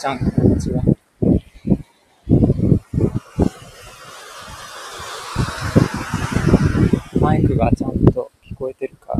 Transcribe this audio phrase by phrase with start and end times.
[0.00, 0.82] ちゃん、こんにちは。
[7.20, 9.12] マイクがちゃんと聞こえてるか。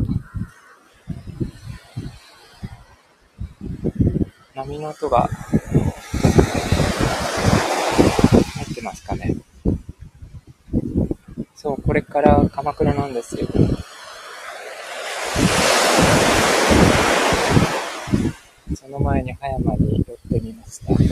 [4.55, 5.29] 波の音が
[8.55, 9.35] 入ってますかね。
[11.53, 13.47] そう、これから鎌倉なんですよ。
[18.75, 20.03] その前に葉山に
[20.87, 21.09] まし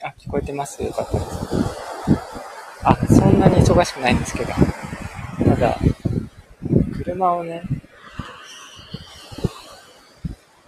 [0.00, 0.06] た。
[0.08, 0.82] あ、聞こえてます？
[0.82, 1.30] よかったです。
[2.84, 4.52] あ、そんなに忙しくないんですけど。
[4.52, 5.78] ただ、
[6.96, 7.62] 車をね、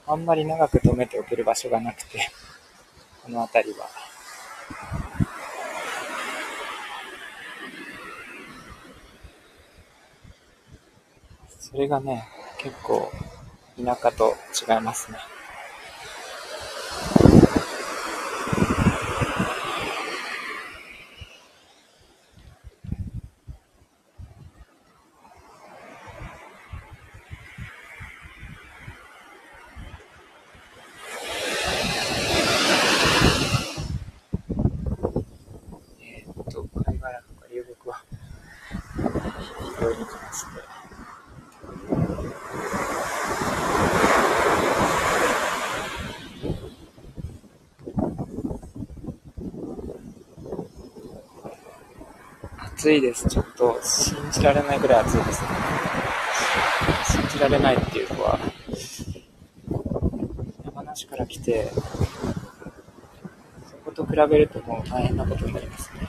[0.06, 2.31] あんまり長く止めておける場所がなくて、
[3.25, 3.89] この辺りは。
[11.75, 12.25] それがね、
[12.56, 13.11] 結構
[13.84, 15.19] 田舎と違いますね。
[52.77, 53.28] 暑いです。
[53.28, 55.48] ちょっと信じられないぐらい暑いですね。
[57.05, 58.39] 信じられないっていうのは、
[60.64, 61.70] 山梨から来て、
[63.64, 66.08] そこと比べるともう大変なことになりますね。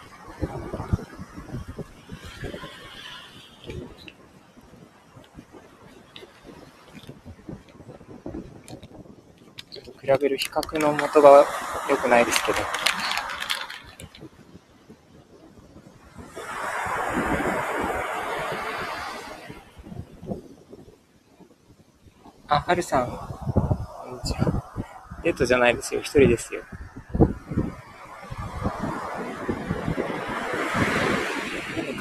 [9.71, 11.45] ちょっと比べる比較のもとが
[11.89, 12.57] 良くないですけど、
[22.47, 23.07] あ、はるさん。
[23.07, 23.13] こ
[24.07, 24.61] んにちは。
[25.23, 26.01] デートじゃないですよ。
[26.01, 26.61] 一人ですよ。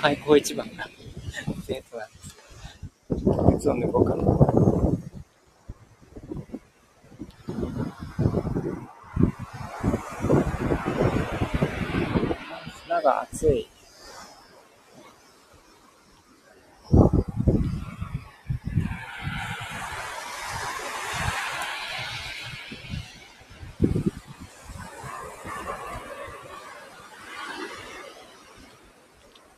[0.03, 0.87] 開口一番が
[1.67, 2.43] デートなんですか。
[3.57, 4.23] 靴を脱ごうかな。
[12.85, 13.67] 砂が熱い。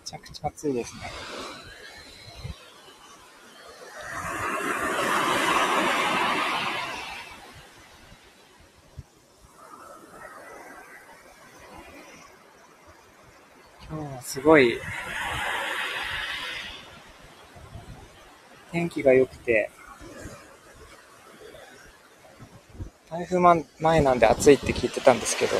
[0.07, 1.01] ちゃくちゃ暑いですね。
[13.91, 14.79] 今日はすごい
[18.71, 19.71] 天気が良くて、
[23.11, 23.41] 台風
[23.81, 25.57] 前なんで暑いって聞いてたんですけど、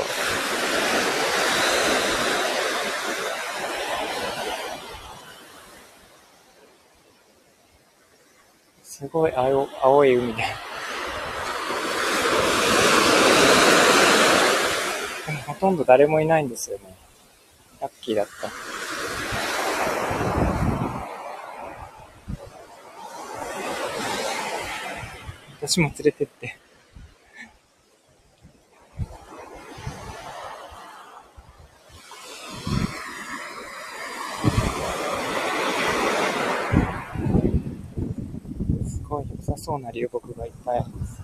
[8.83, 10.43] すごい青青い海で。
[15.25, 16.83] でもほとんど誰もいないんですよね。
[17.81, 18.51] ラッキーだった。
[25.59, 26.66] 私も連れてって。
[39.67, 41.21] そうな流木がいっぱいあります。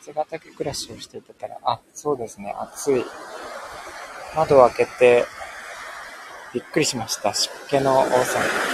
[0.00, 3.04] 八ヶ岳暮らしをしていたら、あ、そうですね、暑い。
[4.34, 5.26] 窓を開けて、
[6.54, 7.34] びっくりしました。
[7.34, 8.73] 湿気の多さに。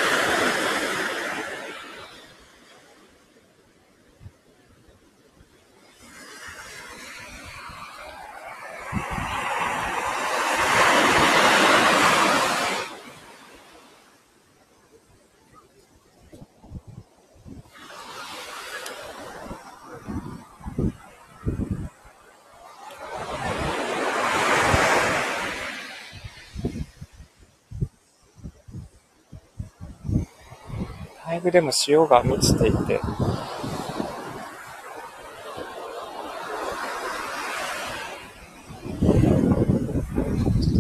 [31.48, 33.00] イでも潮が満ちていて、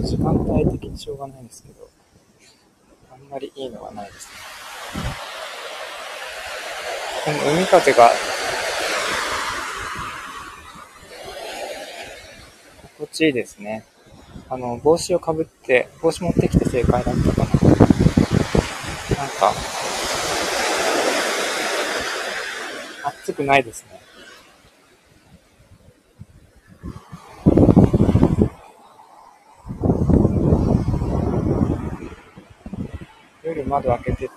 [0.04, 1.88] 時間帯的にしょうがないんですけど、
[3.12, 4.32] あんまりいいのはないですね。
[7.26, 8.10] でも海風が、
[12.98, 13.84] 心地いいですね。
[14.50, 17.50] あの、帽子をかぶって、帽子持ってきて正解だったかな。
[19.16, 19.79] なんか、
[23.22, 24.00] 暑くないですね。
[33.44, 34.30] 夜窓開けて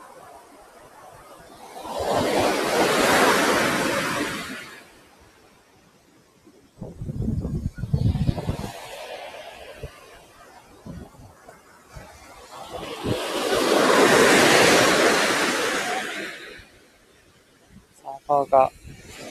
[18.46, 18.72] ーが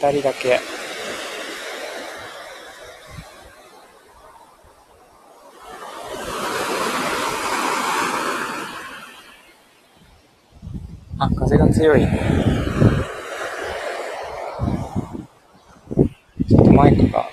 [0.00, 0.60] 2人だけ。
[11.18, 12.06] あ、風が強い。
[16.46, 17.26] ちょっとマイクが、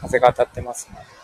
[0.00, 1.17] 風が当たってますね。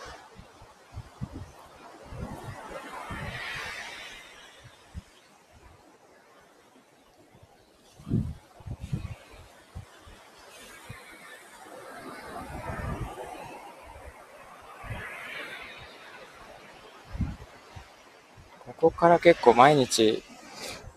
[18.94, 20.22] こから結構毎日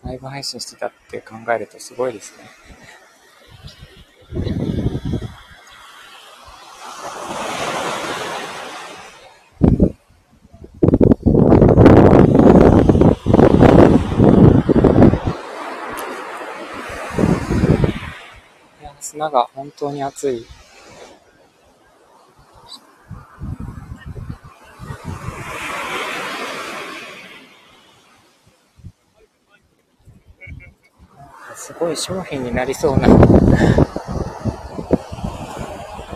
[0.03, 2.45] ライブ配信してたって考えるとすごいですね。
[18.79, 20.45] いや、砂が本当に熱い。
[31.67, 33.09] すごい商品になりそうな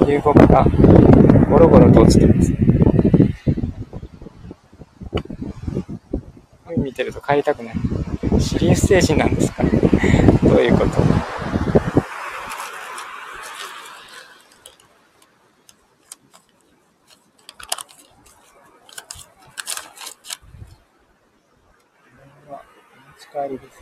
[0.07, 0.65] 流木が
[1.49, 2.53] ゴロゴロと落ちてます。
[6.67, 7.75] 海見てると帰りたくない。
[8.39, 9.69] シリウス星人なんですかど
[10.55, 11.01] ういうこと？
[11.01, 11.09] 持
[23.19, 23.81] ち帰りです。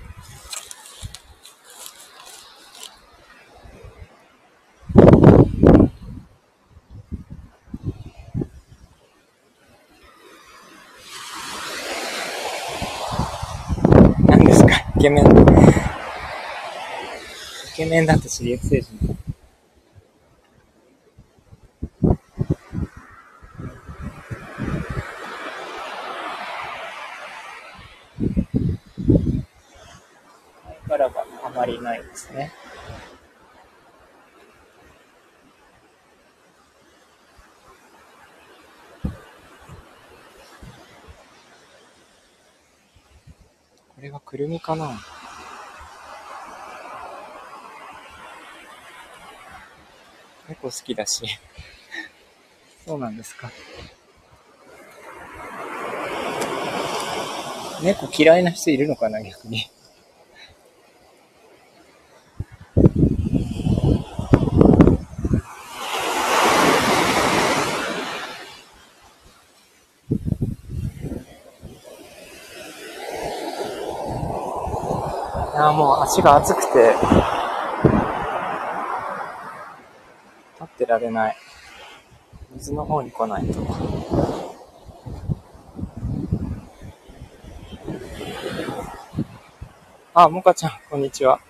[14.31, 15.25] イケメン。
[15.25, 15.27] イ
[17.73, 19.17] ケメンだと知り合い星人。
[30.85, 32.51] からがあまりないですね。
[43.99, 44.97] これはくるみかな
[50.47, 51.25] 猫好きだし。
[52.87, 53.51] そうなんですか。
[57.81, 59.69] 猫嫌いな人いるのかな、逆に。
[75.59, 76.95] や、もう足が熱くて、
[80.53, 81.37] 立ってられない。
[82.55, 83.59] 水の方に来ないと。
[90.13, 91.41] あ、もかちゃん、こんにちは。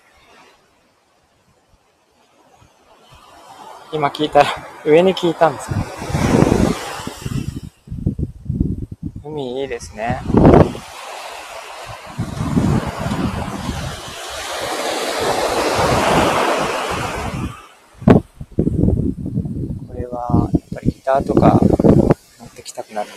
[3.92, 4.48] 今聞いたら、
[4.84, 5.76] 上に聞いたんですか？
[9.24, 10.20] 海いいですね。
[21.02, 21.60] ターとか
[22.38, 23.14] 持ってきたくなるな。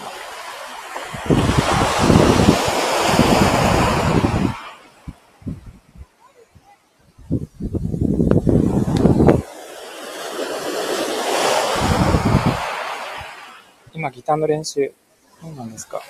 [13.94, 14.94] 今ギターの練習。
[15.42, 16.02] そうなんですか？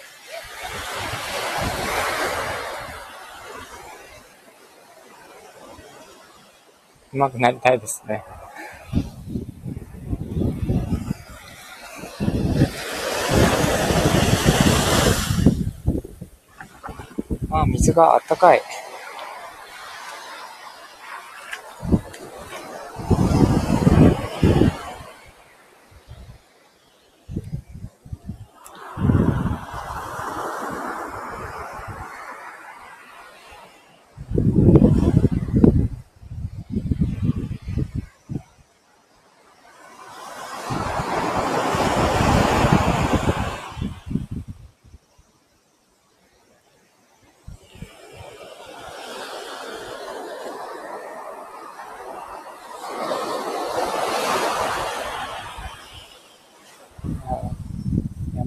[7.13, 8.23] 上手くなりたいですね。
[17.53, 18.61] あ、水があったかい。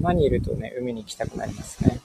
[0.07, 1.99] 山にいるとね、海に行きたくなりますね。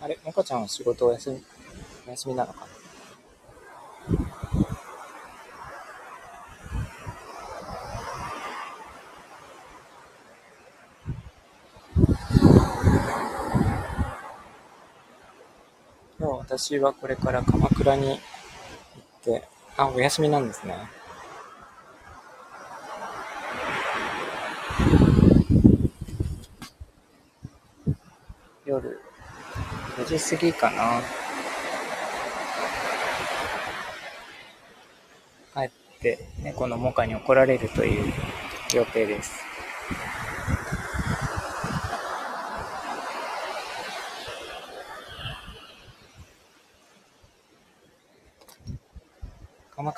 [0.00, 1.42] あれ、もかちゃんは仕事お休み、
[2.06, 2.77] お休みなのかな？
[16.58, 18.18] 私はこれから鎌倉に行っ
[19.22, 19.44] て、
[19.76, 20.74] あ、お休みなんですね。
[28.66, 29.00] 夜
[29.98, 31.00] 4時過ぎかな。
[35.54, 38.12] 帰って猫のモカに怒られるという
[38.74, 39.47] 予定です。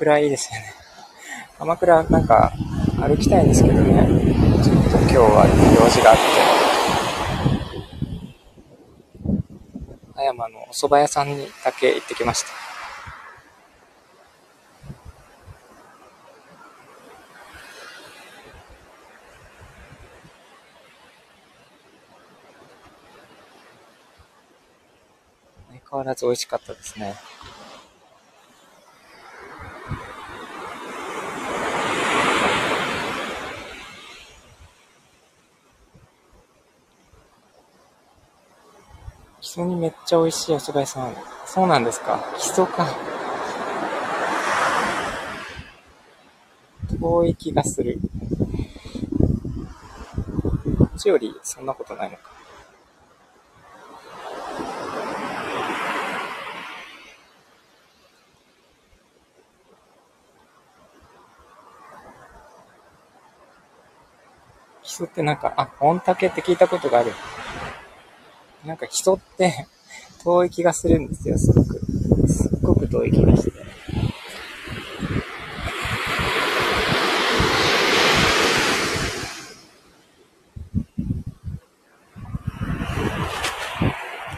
[0.01, 0.73] 倉いいですよね。
[1.59, 2.55] 鎌倉なんか
[2.97, 4.09] 歩きたいんですけどね。
[4.65, 5.47] ちょっと今日は
[5.79, 6.23] 用事があって。
[10.15, 12.49] 葉山のお蕎麦屋さんにだけ行ってきました。
[25.69, 27.15] 相変わらず美味しかったですね。
[39.41, 41.15] 基礎にめっちゃ美味しいお蕎麦屋さん。
[41.47, 42.21] そうなんですか？
[42.37, 42.85] 基礎か。
[47.01, 48.01] 遠い気がする。
[50.77, 52.23] こっちよりそんなことないのか。
[64.83, 67.13] 基礎ってなんか、あ、御嶽って聞いたことがある。
[68.67, 69.69] なんか人って
[70.23, 71.81] 遠い気がするんですよ、すごく。
[72.29, 73.53] すっごく遠い気がして。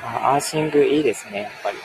[0.04, 1.78] あアーシングいいですね、やっぱり。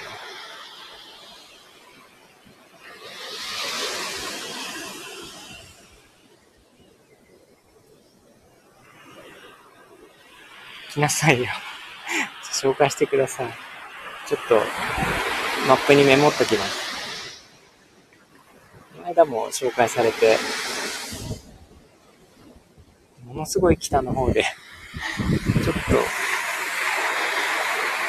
[10.92, 11.48] 来なさいよ。
[12.62, 13.67] 紹介してください。
[14.28, 14.56] ちょっと、
[15.70, 17.38] マップにメモっときます。
[18.98, 20.38] この間も紹介されて、
[23.26, 24.44] ものすごい北の方で、
[25.64, 25.82] ちょっと、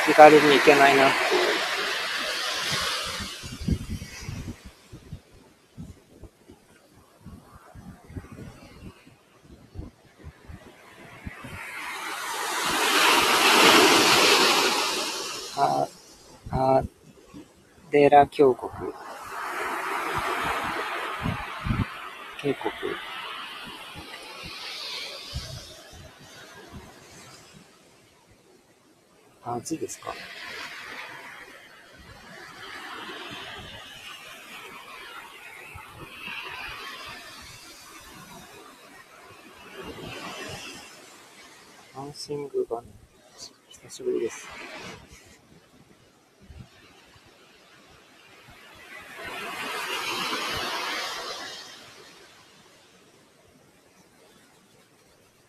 [0.07, 1.49] 気軽に行けないなっていう。
[15.61, 15.89] あ、
[16.51, 16.83] あ、
[17.91, 18.71] デラ峡谷。
[22.41, 22.73] 渓谷。
[29.45, 30.15] あ、暑いですか？
[41.95, 42.89] ダンシングがね、
[43.69, 44.47] 久しぶりです。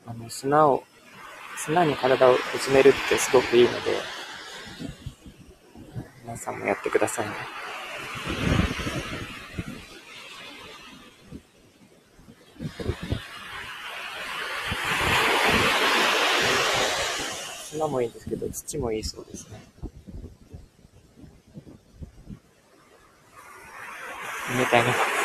[0.09, 0.83] あの、砂を、
[1.55, 3.91] 砂に体をうつめるってすごくいいので、
[6.23, 7.31] 皆さんもやってくださいね。
[17.69, 19.61] 砂もいいんですけど、土もいいそうですね。
[24.57, 25.18] みたいな。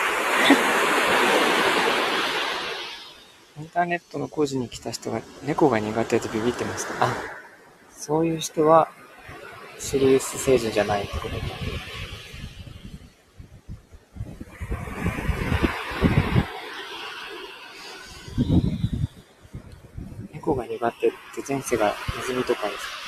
[3.84, 7.04] ターネットの工事に来た人が猫が苦手でビビってました。
[7.04, 7.14] あ、
[7.90, 8.88] そういう人は
[9.78, 11.34] シリウス星人じゃないってことか。
[20.32, 23.04] 猫が苦手って前世がネズミとかですか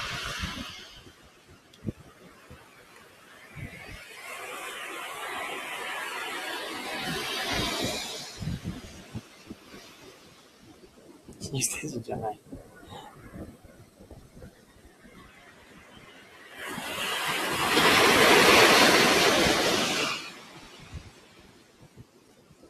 [11.47, 12.41] 気にせずじゃない。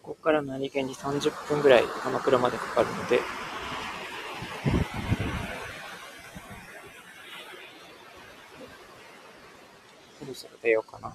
[0.02, 3.20] ここから何気に30分ぐらい鎌倉までかかるので、
[10.18, 11.14] そろそろ出ようかな。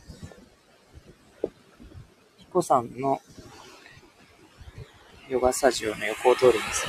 [2.37, 3.19] 彦さんの
[5.27, 6.85] ヨガスタジオの横を通るんです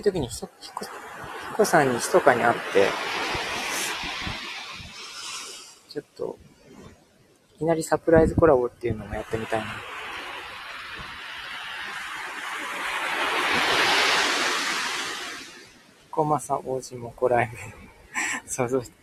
[0.00, 0.90] いう時にひ、ひこ、ひ
[1.56, 2.88] こさんに密かに会って、
[5.90, 6.38] ちょっと、
[7.56, 9.66] いきなりサプライズコラボっていうのもやってみたいな。
[16.10, 18.50] コマサ王子もコライブ。
[18.50, 18.94] 想像して。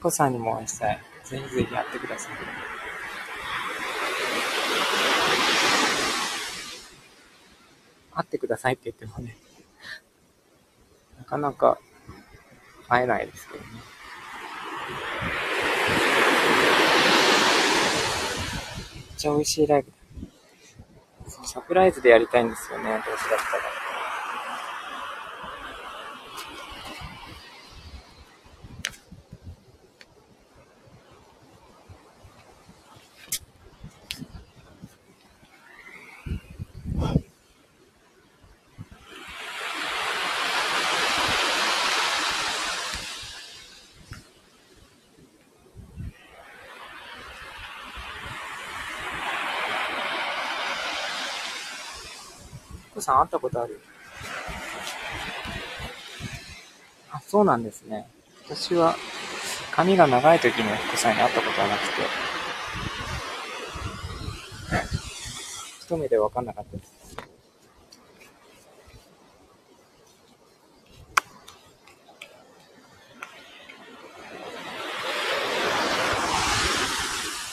[0.00, 0.98] コさんにもお会いしたい。
[1.24, 2.79] ぜひぜひやってください。
[8.20, 9.36] 会ってくださいって言ってもね、
[11.18, 11.78] なかなか
[12.88, 13.70] 会えないですけどね。
[13.72, 13.78] め
[19.00, 19.96] っちゃ美味しいライブだ。
[21.30, 23.89] そう、サプライズでやりたいんですよね、どうせだったら。
[53.00, 53.80] クさん会ったことある
[57.10, 58.06] あ、そうなんですね。
[58.44, 58.94] 私は
[59.72, 62.02] 髪が長い時の福さんに会ったことはなくて、
[65.80, 66.92] 一目で分かんなかったです。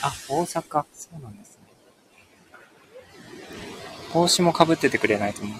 [0.04, 0.86] あ、大阪。
[0.94, 1.57] そうなんです。
[4.18, 5.58] 帽子もかぶっててくれないと思う。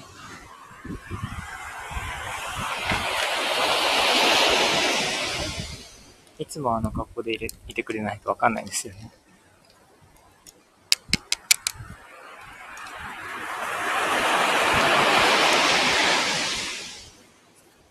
[6.39, 9.12] いつもあの格好でいれいてくれないとわかんないんですよね。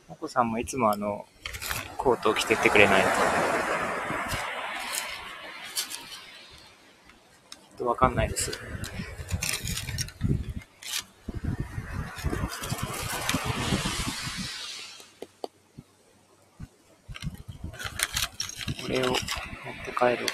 [0.09, 1.27] まこさんもいつもあの、
[1.97, 3.09] コートを着てってくれないと。
[3.09, 3.15] ちょ
[7.75, 8.51] っとわかんないです。
[18.87, 19.15] これを持っ
[19.85, 20.27] て帰る。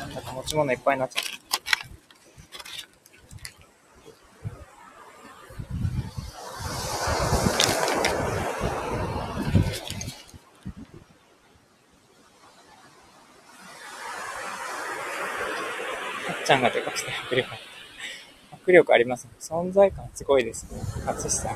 [0.00, 1.39] なんだか持ち物いっぱいになっちゃった。
[16.50, 17.48] ちゃんがでかくて迫力
[18.50, 19.30] 迫力あります、ね。
[19.38, 20.80] 存在感すごいですね。
[21.06, 21.54] 淳さん。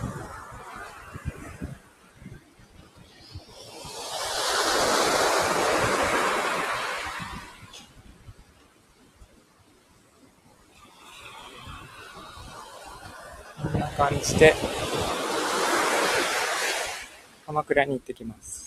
[13.73, 14.55] こんな感じで、
[17.47, 18.64] 鎌倉に行ってきます。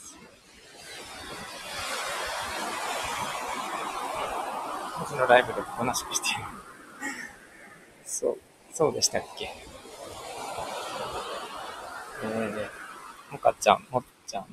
[4.99, 6.49] 当時のライブでおとなしくしている。
[8.05, 8.37] そう、
[8.73, 9.49] そうでしたっけ？
[12.23, 14.45] えー、もかちゃん、もっちゃん、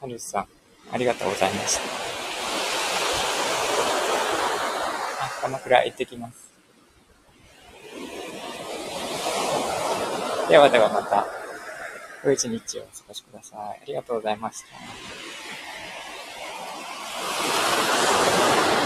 [0.00, 0.46] はるさん、
[0.92, 1.82] ありがとうございました。
[5.24, 6.52] あ、鎌倉行ってきます。
[10.48, 11.26] ではではまた、
[12.24, 13.58] 良い一日をお過ごしください。
[13.82, 14.66] ありがとうございました。